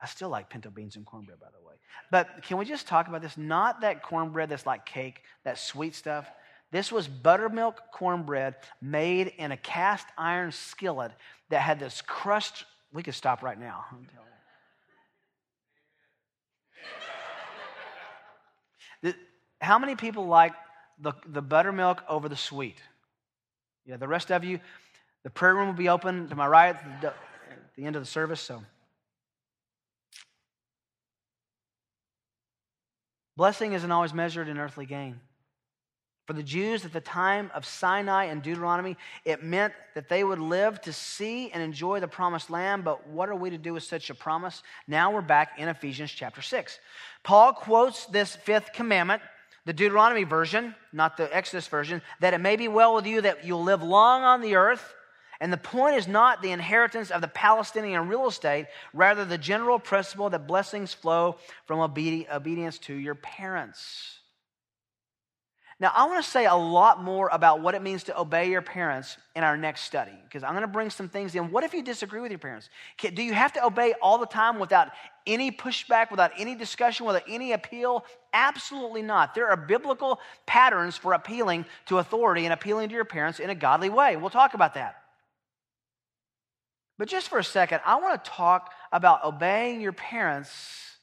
[0.00, 1.74] I still like pinto beans and cornbread, by the way.
[2.10, 3.36] But can we just talk about this?
[3.36, 6.30] Not that cornbread that's like cake, that sweet stuff.
[6.70, 11.12] This was buttermilk cornbread made in a cast iron skillet
[11.48, 12.64] that had this crust.
[12.92, 13.86] We could stop right now.
[19.60, 20.52] How many people like
[21.00, 22.80] the, the buttermilk over the sweet?
[23.86, 24.60] Yeah, the rest of you,
[25.24, 27.14] the prayer room will be open to my right at the, at
[27.76, 28.40] the end of the service.
[28.40, 28.62] So,
[33.36, 35.20] blessing isn't always measured in earthly gain.
[36.28, 40.38] For the Jews at the time of Sinai and Deuteronomy, it meant that they would
[40.38, 42.84] live to see and enjoy the promised land.
[42.84, 44.62] But what are we to do with such a promise?
[44.86, 46.80] Now we're back in Ephesians chapter 6.
[47.22, 49.22] Paul quotes this fifth commandment,
[49.64, 53.46] the Deuteronomy version, not the Exodus version, that it may be well with you that
[53.46, 54.94] you'll live long on the earth.
[55.40, 59.78] And the point is not the inheritance of the Palestinian real estate, rather, the general
[59.78, 64.17] principle that blessings flow from obedience to your parents.
[65.80, 68.62] Now, I want to say a lot more about what it means to obey your
[68.62, 71.52] parents in our next study, because I'm going to bring some things in.
[71.52, 72.68] What if you disagree with your parents?
[73.00, 74.88] Do you have to obey all the time without
[75.24, 78.04] any pushback, without any discussion, without any appeal?
[78.32, 79.36] Absolutely not.
[79.36, 83.54] There are biblical patterns for appealing to authority and appealing to your parents in a
[83.54, 84.16] godly way.
[84.16, 84.96] We'll talk about that.
[86.98, 90.96] But just for a second, I want to talk about obeying your parents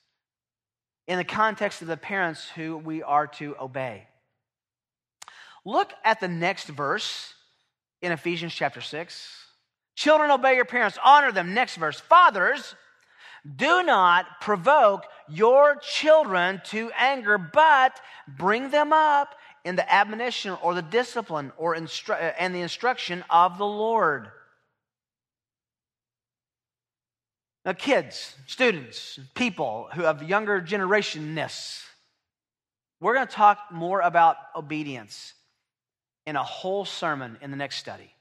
[1.07, 4.07] in the context of the parents who we are to obey.
[5.65, 7.33] Look at the next verse
[8.01, 9.45] in Ephesians chapter 6.
[9.95, 11.53] Children, obey your parents, honor them.
[11.53, 11.99] Next verse.
[11.99, 12.75] Fathers,
[13.55, 20.75] do not provoke your children to anger, but bring them up in the admonition or
[20.75, 24.29] the discipline or instru- uh, and the instruction of the Lord.
[27.63, 31.83] Now, kids, students, people who have younger generationness,
[32.99, 35.33] we're going to talk more about obedience
[36.25, 38.11] in a whole sermon in the next study.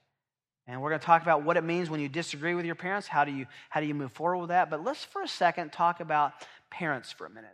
[0.66, 3.06] And we're going to talk about what it means when you disagree with your parents.
[3.06, 4.70] How do you, how do you move forward with that?
[4.70, 6.32] But let's for a second talk about
[6.70, 7.50] parents for a minute.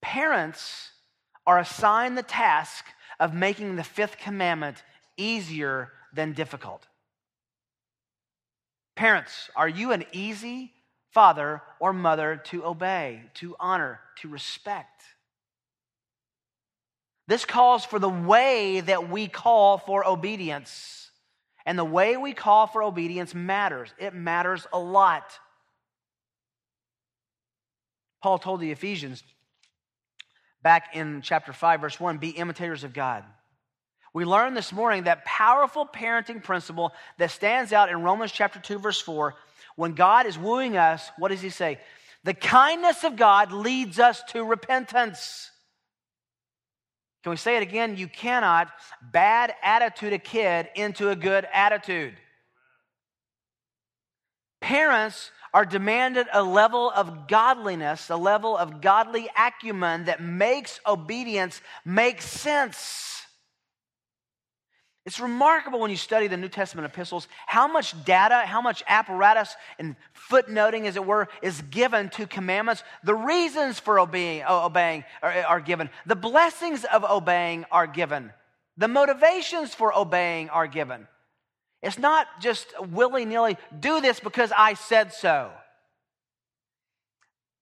[0.00, 0.90] Parents
[1.46, 2.84] are assigned the task
[3.18, 4.82] of making the fifth commandment
[5.16, 6.86] easier than difficult.
[8.94, 10.72] Parents, are you an easy
[11.10, 15.02] father or mother to obey, to honor, to respect?
[17.32, 21.10] This calls for the way that we call for obedience.
[21.64, 23.88] And the way we call for obedience matters.
[23.98, 25.24] It matters a lot.
[28.22, 29.24] Paul told the Ephesians
[30.62, 33.24] back in chapter 5, verse 1 be imitators of God.
[34.12, 38.78] We learned this morning that powerful parenting principle that stands out in Romans chapter 2,
[38.78, 39.34] verse 4.
[39.76, 41.80] When God is wooing us, what does he say?
[42.24, 45.48] The kindness of God leads us to repentance.
[47.22, 47.96] Can we say it again?
[47.96, 48.68] You cannot
[49.00, 52.14] bad attitude a kid into a good attitude.
[54.60, 61.60] Parents are demanded a level of godliness, a level of godly acumen that makes obedience
[61.84, 63.21] make sense.
[65.04, 69.56] It's remarkable when you study the New Testament epistles how much data, how much apparatus
[69.78, 69.96] and
[70.30, 72.84] footnoting, as it were, is given to commandments.
[73.02, 78.32] The reasons for obeying, obeying are, are given, the blessings of obeying are given,
[78.76, 81.08] the motivations for obeying are given.
[81.82, 85.50] It's not just willy nilly, do this because I said so.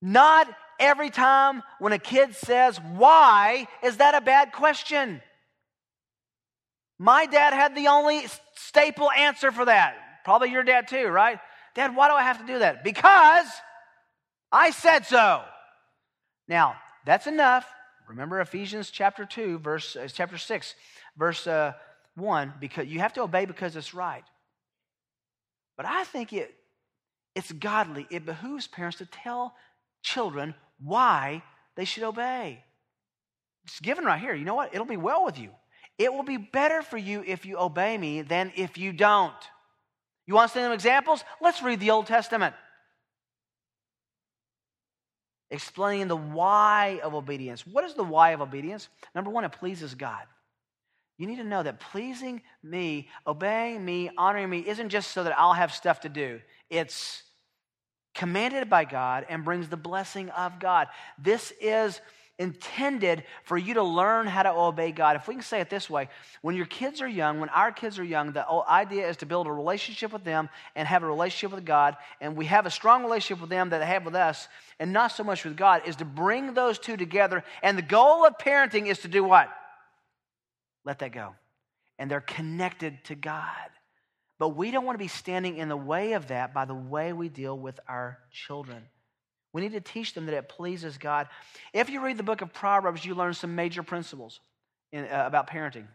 [0.02, 0.46] Not
[0.78, 5.22] every time when a kid says, Why, is that a bad question?
[7.02, 9.96] My dad had the only staple answer for that.
[10.22, 11.38] Probably your dad too, right?
[11.74, 12.84] Dad, why do I have to do that?
[12.84, 13.46] Because
[14.52, 15.40] I said so.
[16.46, 17.66] Now, that's enough.
[18.06, 20.74] Remember Ephesians chapter 2, verse uh, chapter 6,
[21.16, 21.72] verse uh,
[22.16, 24.24] 1, because you have to obey because it's right.
[25.78, 26.54] But I think it
[27.34, 28.08] it's godly.
[28.10, 29.54] It behooves parents to tell
[30.02, 31.42] children why
[31.76, 32.62] they should obey.
[33.64, 34.34] It's given right here.
[34.34, 34.74] You know what?
[34.74, 35.50] It'll be well with you.
[36.00, 39.34] It will be better for you if you obey me than if you don't.
[40.26, 41.22] You want to see some examples?
[41.42, 42.54] Let's read the Old Testament.
[45.50, 47.66] Explaining the why of obedience.
[47.66, 48.88] What is the why of obedience?
[49.14, 50.22] Number one, it pleases God.
[51.18, 55.38] You need to know that pleasing me, obeying me, honoring me isn't just so that
[55.38, 56.40] I'll have stuff to do.
[56.70, 57.22] It's
[58.14, 60.88] commanded by God and brings the blessing of God.
[61.18, 62.00] This is
[62.40, 65.14] intended for you to learn how to obey God.
[65.14, 66.08] If we can say it this way,
[66.40, 69.46] when your kids are young, when our kids are young, the idea is to build
[69.46, 71.96] a relationship with them and have a relationship with God.
[72.20, 74.48] And we have a strong relationship with them that they have with us,
[74.80, 77.44] and not so much with God, is to bring those two together.
[77.62, 79.48] And the goal of parenting is to do what?
[80.84, 81.34] Let that go.
[81.98, 83.68] And they're connected to God.
[84.38, 87.12] But we don't want to be standing in the way of that by the way
[87.12, 88.82] we deal with our children.
[89.52, 91.28] We need to teach them that it pleases God.
[91.72, 94.40] If you read the book of Proverbs, you learn some major principles
[94.92, 95.86] in, uh, about parenting.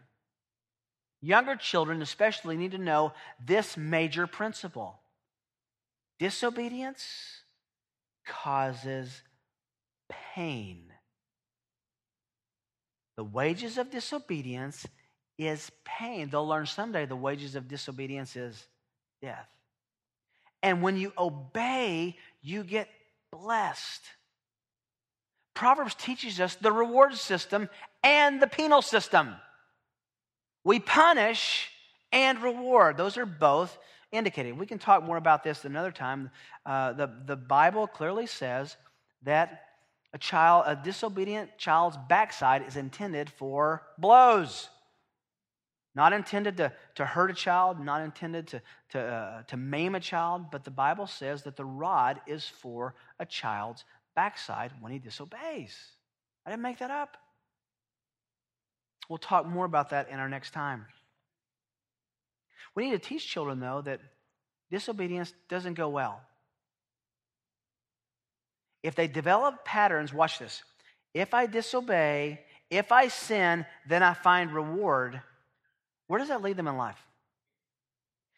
[1.22, 3.12] Younger children, especially, need to know
[3.44, 5.00] this major principle
[6.18, 7.06] disobedience
[8.26, 9.22] causes
[10.34, 10.92] pain.
[13.16, 14.86] The wages of disobedience
[15.38, 16.28] is pain.
[16.30, 18.66] They'll learn someday the wages of disobedience is
[19.22, 19.48] death.
[20.62, 22.88] And when you obey, you get
[23.40, 24.02] blessed.
[25.54, 27.68] Proverbs teaches us the reward system
[28.02, 29.34] and the penal system.
[30.64, 31.70] We punish
[32.12, 32.96] and reward.
[32.96, 33.76] Those are both
[34.12, 34.58] indicated.
[34.58, 36.30] We can talk more about this another time.
[36.64, 38.76] Uh, the, the Bible clearly says
[39.22, 39.62] that
[40.12, 44.68] a child, a disobedient child's backside is intended for blows.
[45.96, 50.00] Not intended to, to hurt a child, not intended to, to, uh, to maim a
[50.00, 53.82] child, but the Bible says that the rod is for a child's
[54.14, 55.74] backside when he disobeys.
[56.44, 57.16] I didn't make that up.
[59.08, 60.84] We'll talk more about that in our next time.
[62.74, 64.00] We need to teach children, though, that
[64.70, 66.20] disobedience doesn't go well.
[68.82, 70.62] If they develop patterns, watch this.
[71.14, 75.22] If I disobey, if I sin, then I find reward
[76.06, 76.98] where does that lead them in life?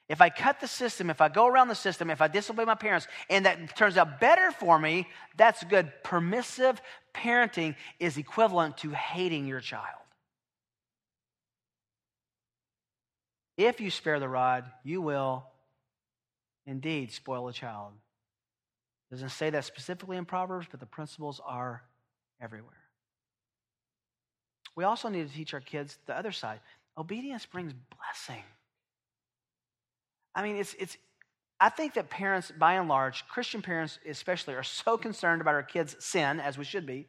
[0.09, 2.75] If I cut the system, if I go around the system, if I disobey my
[2.75, 5.93] parents, and that turns out better for me, that's good.
[6.03, 6.81] Permissive
[7.15, 9.85] parenting is equivalent to hating your child.
[13.59, 15.45] If you spare the rod, you will
[16.65, 17.93] indeed spoil a child.
[19.11, 21.83] It doesn't say that specifically in Proverbs, but the principles are
[22.41, 22.73] everywhere.
[24.77, 26.61] We also need to teach our kids the other side.
[26.99, 28.43] Obedience brings blessing.
[30.35, 30.97] I mean, it's, it's,
[31.61, 35.63] I think that parents, by and large, Christian parents especially, are so concerned about our
[35.63, 37.07] kids' sin, as we should be,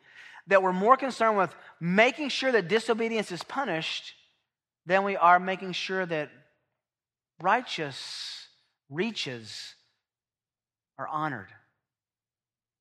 [0.47, 4.13] that we're more concerned with making sure that disobedience is punished
[4.85, 6.29] than we are making sure that
[7.41, 8.47] righteous
[8.89, 9.75] reaches
[10.97, 11.49] are honored,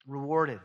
[0.07, 0.61] rewarded,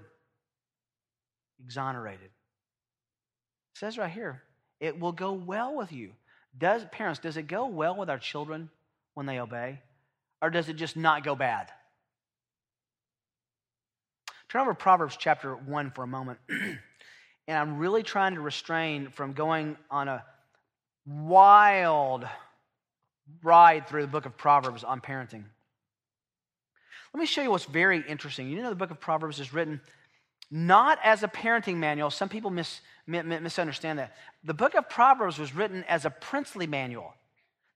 [1.64, 2.26] exonerated.
[2.26, 4.44] It says right here,
[4.80, 6.12] it will go well with you.
[6.58, 8.70] Does parents, does it go well with our children
[9.14, 9.82] when they obey?
[10.42, 11.72] Or does it just not go bad?
[14.50, 16.40] Turn over Proverbs chapter 1 for a moment.
[16.50, 20.24] and I'm really trying to restrain from going on a
[21.08, 22.26] wild
[23.42, 25.44] ride through the book of Proverbs on parenting.
[27.14, 28.50] Let me show you what's very interesting.
[28.50, 29.82] You know, the book of Proverbs is written
[30.50, 32.10] not as a parenting manual.
[32.10, 34.16] Some people mis, misunderstand that.
[34.44, 37.14] The book of Proverbs was written as a princely manual.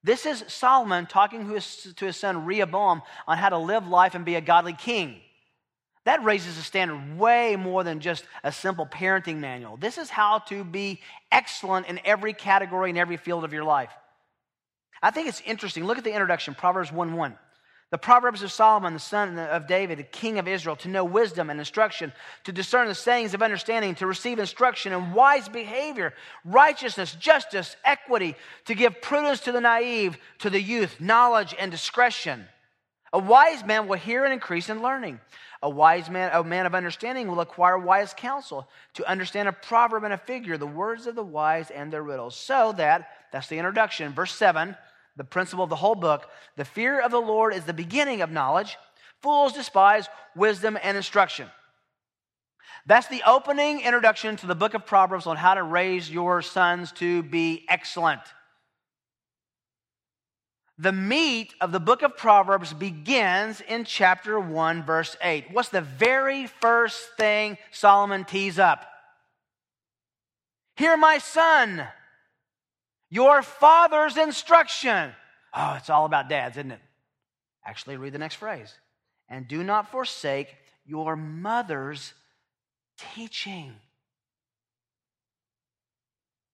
[0.03, 4.35] This is Solomon talking to his son Rehoboam on how to live life and be
[4.35, 5.17] a godly king.
[6.05, 9.75] That raises the standard way more than just a simple parenting manual.
[9.75, 11.01] This is how to be
[11.31, 13.91] excellent in every category in every field of your life.
[15.01, 15.83] I think it's interesting.
[15.83, 17.37] Look at the introduction, Proverbs 1 1.
[17.89, 21.49] The Proverbs of Solomon, the son of David, the king of Israel, to know wisdom
[21.49, 22.11] and instruction,
[22.43, 26.13] to discern the sayings of understanding, to receive instruction and wise behavior,
[26.43, 28.35] righteousness, justice, equity,
[28.65, 32.45] to give prudence to the naive, to the youth, knowledge and discretion.
[33.13, 35.21] A wise man will hear and increase in learning.
[35.63, 40.03] A wise man, a man of understanding will acquire wise counsel to understand a proverb
[40.03, 42.35] and a figure, the words of the wise and their riddles.
[42.35, 44.11] So that, that's the introduction.
[44.11, 44.75] Verse 7
[45.17, 46.29] the principle of the whole book.
[46.55, 48.77] The fear of the Lord is the beginning of knowledge.
[49.21, 51.49] Fools despise wisdom and instruction.
[52.85, 56.91] That's the opening introduction to the book of Proverbs on how to raise your sons
[56.93, 58.21] to be excellent.
[60.77, 65.45] The meat of the book of Proverbs begins in chapter 1, verse 8.
[65.51, 68.85] What's the very first thing Solomon tees up?
[70.75, 71.87] Hear, my son,
[73.09, 75.11] your father's instruction.
[75.53, 76.81] Oh, it's all about dads, isn't it?
[77.65, 78.73] Actually, read the next phrase.
[79.29, 80.55] And do not forsake
[80.85, 82.13] your mother's
[83.15, 83.73] teaching.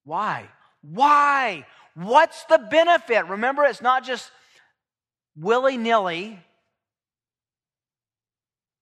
[0.03, 0.49] Why?
[0.81, 1.65] Why?
[1.95, 3.27] What's the benefit?
[3.27, 4.31] Remember, it's not just
[5.35, 6.39] willy nilly.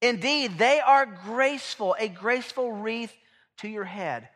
[0.02, 3.14] Indeed, they are graceful, a graceful wreath
[3.58, 4.30] to your head.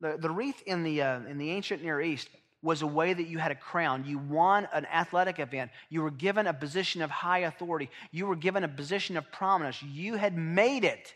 [0.00, 2.28] The, the wreath in the, uh, in the ancient Near East
[2.66, 4.04] was a way that you had a crown.
[4.04, 5.70] You won an athletic event.
[5.88, 7.88] You were given a position of high authority.
[8.10, 9.80] You were given a position of prominence.
[9.82, 11.14] You had made it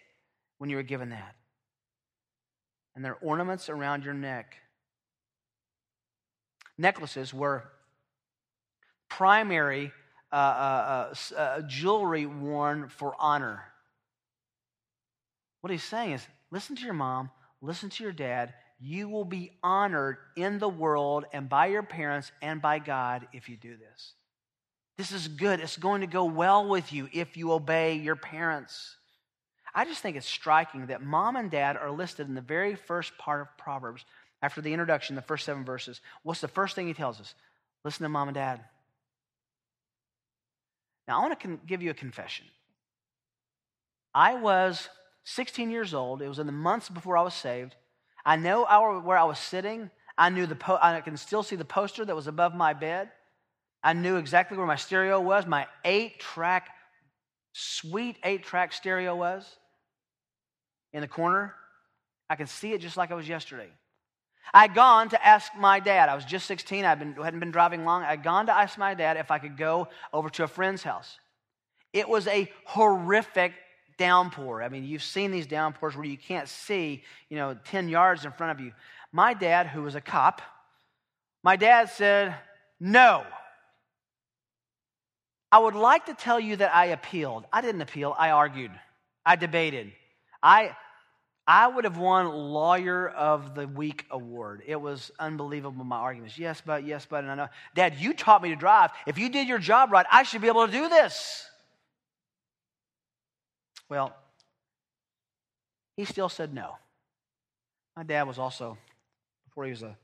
[0.59, 1.35] when you were given that.
[2.95, 4.55] And there are ornaments around your neck.
[6.79, 7.65] Necklaces were
[9.09, 9.93] primary
[10.33, 13.65] uh, uh, uh, uh jewelry worn for honor.
[15.63, 17.31] What he's saying is listen to your mom,
[17.61, 22.33] listen to your dad, you will be honored in the world and by your parents
[22.41, 24.15] and by God if you do this.
[24.97, 25.61] This is good.
[25.61, 28.97] It's going to go well with you if you obey your parents.
[29.75, 33.17] I just think it's striking that mom and dad are listed in the very first
[33.19, 34.05] part of Proverbs
[34.43, 36.01] after the introduction, the first seven verses.
[36.23, 37.35] What's the first thing he tells us?
[37.85, 38.61] Listen to mom and dad.
[41.07, 42.47] Now, I want to give you a confession.
[44.15, 44.89] I was
[45.25, 46.23] 16 years old.
[46.23, 47.75] It was in the months before I was saved.
[48.25, 48.65] I know
[49.05, 49.91] where I was sitting.
[50.17, 53.11] I knew the po- I can still see the poster that was above my bed.
[53.83, 55.47] I knew exactly where my stereo was.
[55.47, 56.69] My eight track,
[57.53, 59.49] sweet eight track stereo was
[60.93, 61.55] in the corner.
[62.29, 63.71] I can see it just like it was yesterday.
[64.53, 66.09] I'd gone to ask my dad.
[66.09, 66.85] I was just 16.
[66.85, 68.03] I been, hadn't been driving long.
[68.03, 71.19] I'd gone to ask my dad if I could go over to a friend's house.
[71.93, 73.53] It was a horrific
[74.01, 74.63] downpour.
[74.63, 78.33] I mean, you've seen these downpours where you can't see, you know, 10 yards in
[78.33, 78.73] front of you.
[79.13, 80.41] My dad, who was a cop,
[81.45, 82.35] my dad said,
[82.81, 83.25] No.
[85.53, 87.45] I would like to tell you that I appealed.
[87.53, 88.71] I didn't appeal, I argued.
[89.27, 89.93] I debated.
[90.43, 90.75] I,
[91.47, 94.63] I would have won Lawyer of the Week award.
[94.67, 96.39] It was unbelievable, my arguments.
[96.39, 97.49] Yes, but, yes, but, and I know.
[97.75, 98.93] Dad, you taught me to drive.
[99.07, 101.50] If you did your job right, I should be able to do this.
[103.91, 104.15] Well,
[105.97, 106.77] he still said no.
[107.97, 108.79] My dad was also,
[109.45, 109.97] before he was a,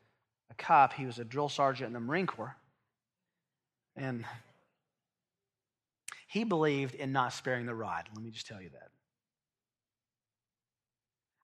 [0.50, 2.56] a cop, he was a drill sergeant in the Marine Corps.
[3.94, 4.24] And
[6.26, 8.08] he believed in not sparing the rod.
[8.14, 8.90] Let me just tell you that.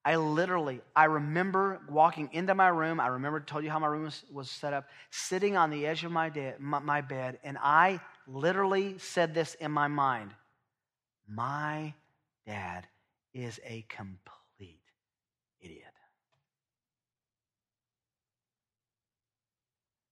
[0.05, 2.99] I literally, I remember walking into my room.
[2.99, 6.03] I remember told you how my room was, was set up, sitting on the edge
[6.03, 10.31] of my, de- my, my bed, and I literally said this in my mind
[11.25, 11.93] My
[12.45, 12.87] dad
[13.33, 14.81] is a complete
[15.61, 15.83] idiot.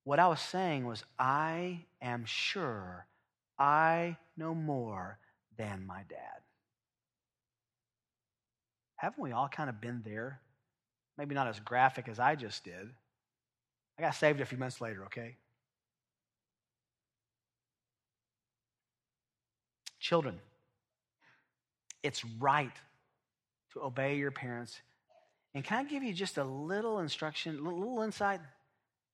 [0.04, 3.06] What I was saying was, I am sure
[3.60, 5.20] I know more
[5.58, 6.42] than my dad.
[8.96, 10.40] Haven't we all kind of been there?
[11.18, 12.90] Maybe not as graphic as I just did.
[13.98, 15.36] I got saved a few months later, okay?
[20.00, 20.40] Children,
[22.04, 22.76] it's right
[23.74, 24.80] to obey your parents.
[25.54, 28.40] And can I give you just a little instruction, a little insight?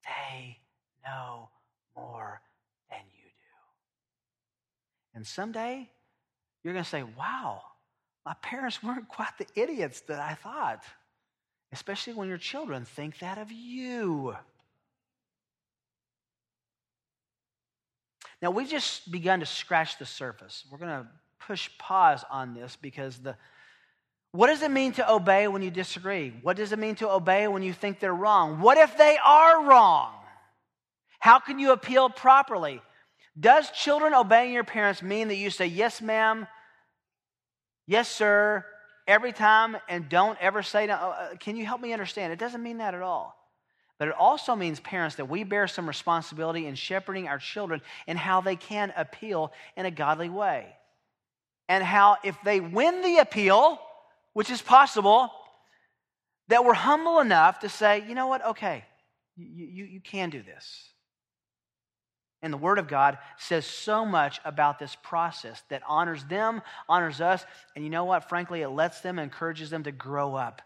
[0.06, 0.58] They
[1.06, 1.50] know
[1.96, 2.42] more
[2.90, 3.56] than you do.
[5.16, 5.90] And someday
[6.64, 7.62] you're going to say, wow,
[8.26, 10.84] my parents weren't quite the idiots that I thought,
[11.72, 14.36] especially when your children think that of you.
[18.42, 20.64] Now, we've just begun to scratch the surface.
[20.70, 21.08] We're going to
[21.40, 23.36] push pause on this because the
[24.32, 26.34] what does it mean to obey when you disagree?
[26.42, 28.62] What does it mean to obey when you think they're wrong?
[28.62, 30.14] What if they are wrong?
[31.20, 32.82] How can you appeal properly?
[33.40, 36.46] Does children obeying your parents mean that you say, yes, ma'am,
[37.88, 38.66] yes, sir,
[39.08, 40.94] every time and don't ever say, no?
[40.94, 42.34] Uh, can you help me understand?
[42.34, 43.36] It doesn't mean that at all.
[43.98, 48.20] But it also means, parents, that we bear some responsibility in shepherding our children and
[48.20, 50.77] how they can appeal in a godly way.
[51.70, 53.80] And how, if they win the appeal,
[54.34, 55.30] which is possible,
[56.48, 58.86] that we're humble enough to say, you know what, okay,
[59.36, 60.90] you, you, you can do this.
[62.42, 67.20] And the Word of God says so much about this process that honors them, honors
[67.20, 67.44] us,
[67.76, 68.30] and you know what?
[68.30, 70.62] Frankly, it lets them, encourages them to grow up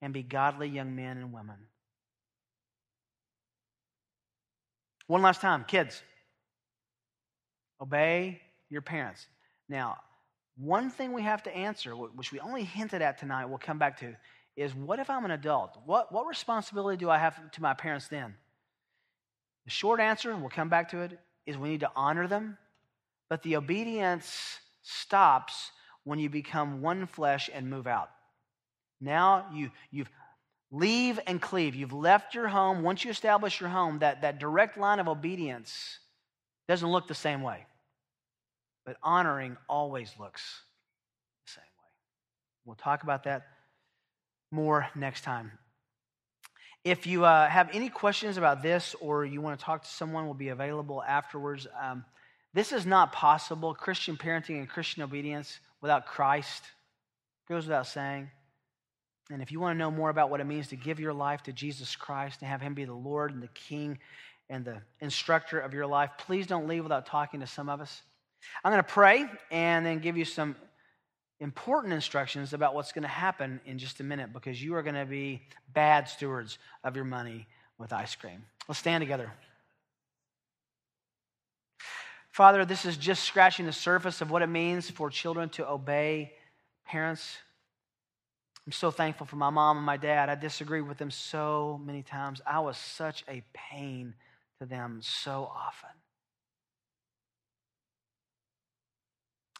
[0.00, 1.56] and be godly young men and women.
[5.06, 6.02] One last time, kids,
[7.80, 9.26] obey your parents.
[9.68, 9.98] Now,
[10.56, 13.98] one thing we have to answer, which we only hinted at tonight, we'll come back
[14.00, 14.14] to,
[14.56, 15.78] is what if I'm an adult?
[15.86, 18.34] What, what responsibility do I have to my parents then?
[19.64, 22.58] The short answer, we'll come back to it, is we need to honor them,
[23.28, 25.70] but the obedience stops
[26.04, 28.10] when you become one flesh and move out.
[29.00, 30.10] Now you, you've
[30.72, 31.74] leave and cleave.
[31.74, 32.82] You've left your home.
[32.82, 35.98] Once you establish your home, that, that direct line of obedience
[36.66, 37.66] doesn't look the same way.
[38.84, 40.42] But honoring always looks
[41.46, 41.90] the same way.
[42.64, 43.46] We'll talk about that
[44.50, 45.52] more next time.
[46.84, 50.24] If you uh, have any questions about this or you want to talk to someone,
[50.24, 51.66] we'll be available afterwards.
[51.80, 52.04] Um,
[52.54, 53.72] this is not possible.
[53.74, 56.62] Christian parenting and Christian obedience without Christ
[57.48, 58.30] goes without saying.
[59.30, 61.44] And if you want to know more about what it means to give your life
[61.44, 63.98] to Jesus Christ and have Him be the Lord and the King
[64.50, 68.02] and the instructor of your life, please don't leave without talking to some of us.
[68.64, 70.56] I'm going to pray and then give you some
[71.40, 74.94] important instructions about what's going to happen in just a minute because you are going
[74.94, 77.46] to be bad stewards of your money
[77.78, 78.44] with ice cream.
[78.68, 79.32] Let's stand together.
[82.30, 86.32] Father, this is just scratching the surface of what it means for children to obey
[86.86, 87.36] parents.
[88.66, 90.28] I'm so thankful for my mom and my dad.
[90.28, 92.40] I disagreed with them so many times.
[92.46, 94.14] I was such a pain
[94.60, 95.90] to them so often.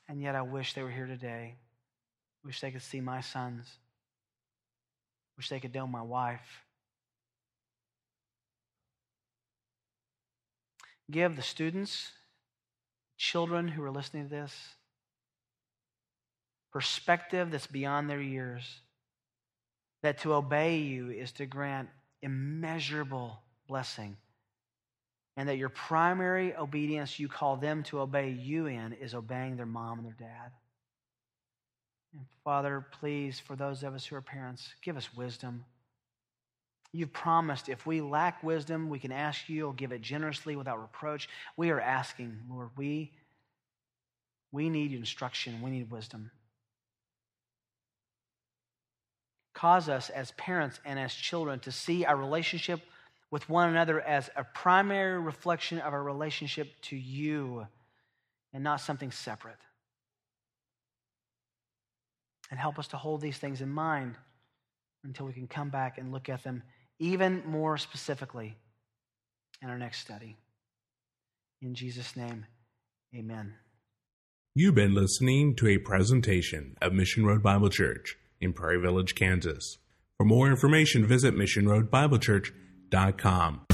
[0.09, 1.55] And yet I wish they were here today.
[2.45, 3.67] Wish they could see my sons.
[5.37, 6.65] Wish they could know my wife.
[11.11, 12.11] Give the students,
[13.17, 14.55] children who are listening to this,
[16.73, 18.81] perspective that's beyond their years.
[20.03, 21.89] That to obey you is to grant
[22.23, 24.17] immeasurable blessing
[25.37, 29.67] and that your primary obedience you call them to obey you in is obeying their
[29.67, 30.53] mom and their dad.
[32.15, 35.65] And Father, please, for those of us who are parents, give us wisdom.
[36.93, 39.57] You've promised if we lack wisdom, we can ask you.
[39.57, 41.29] You'll give it generously without reproach.
[41.57, 43.13] We are asking, Lord, we,
[44.51, 45.63] we need instruction.
[45.63, 46.31] We need wisdom.
[49.55, 52.81] Cause us as parents and as children to see our relationship
[53.33, 57.67] with one another as a primary reflection of our relationship to you
[58.53, 59.57] and not something separate.
[62.51, 64.17] And help us to hold these things in mind
[65.03, 66.63] until we can come back and look at them
[66.99, 68.55] even more specifically
[69.63, 70.37] in our next study.
[71.63, 72.45] In Jesus' name,
[73.17, 73.55] amen.
[74.55, 79.79] You've been listening to a presentation of Mission Road Bible Church in Prairie Village, Kansas.
[80.19, 82.59] For more information, visit missionroadbiblechurch.com
[82.93, 83.72] com.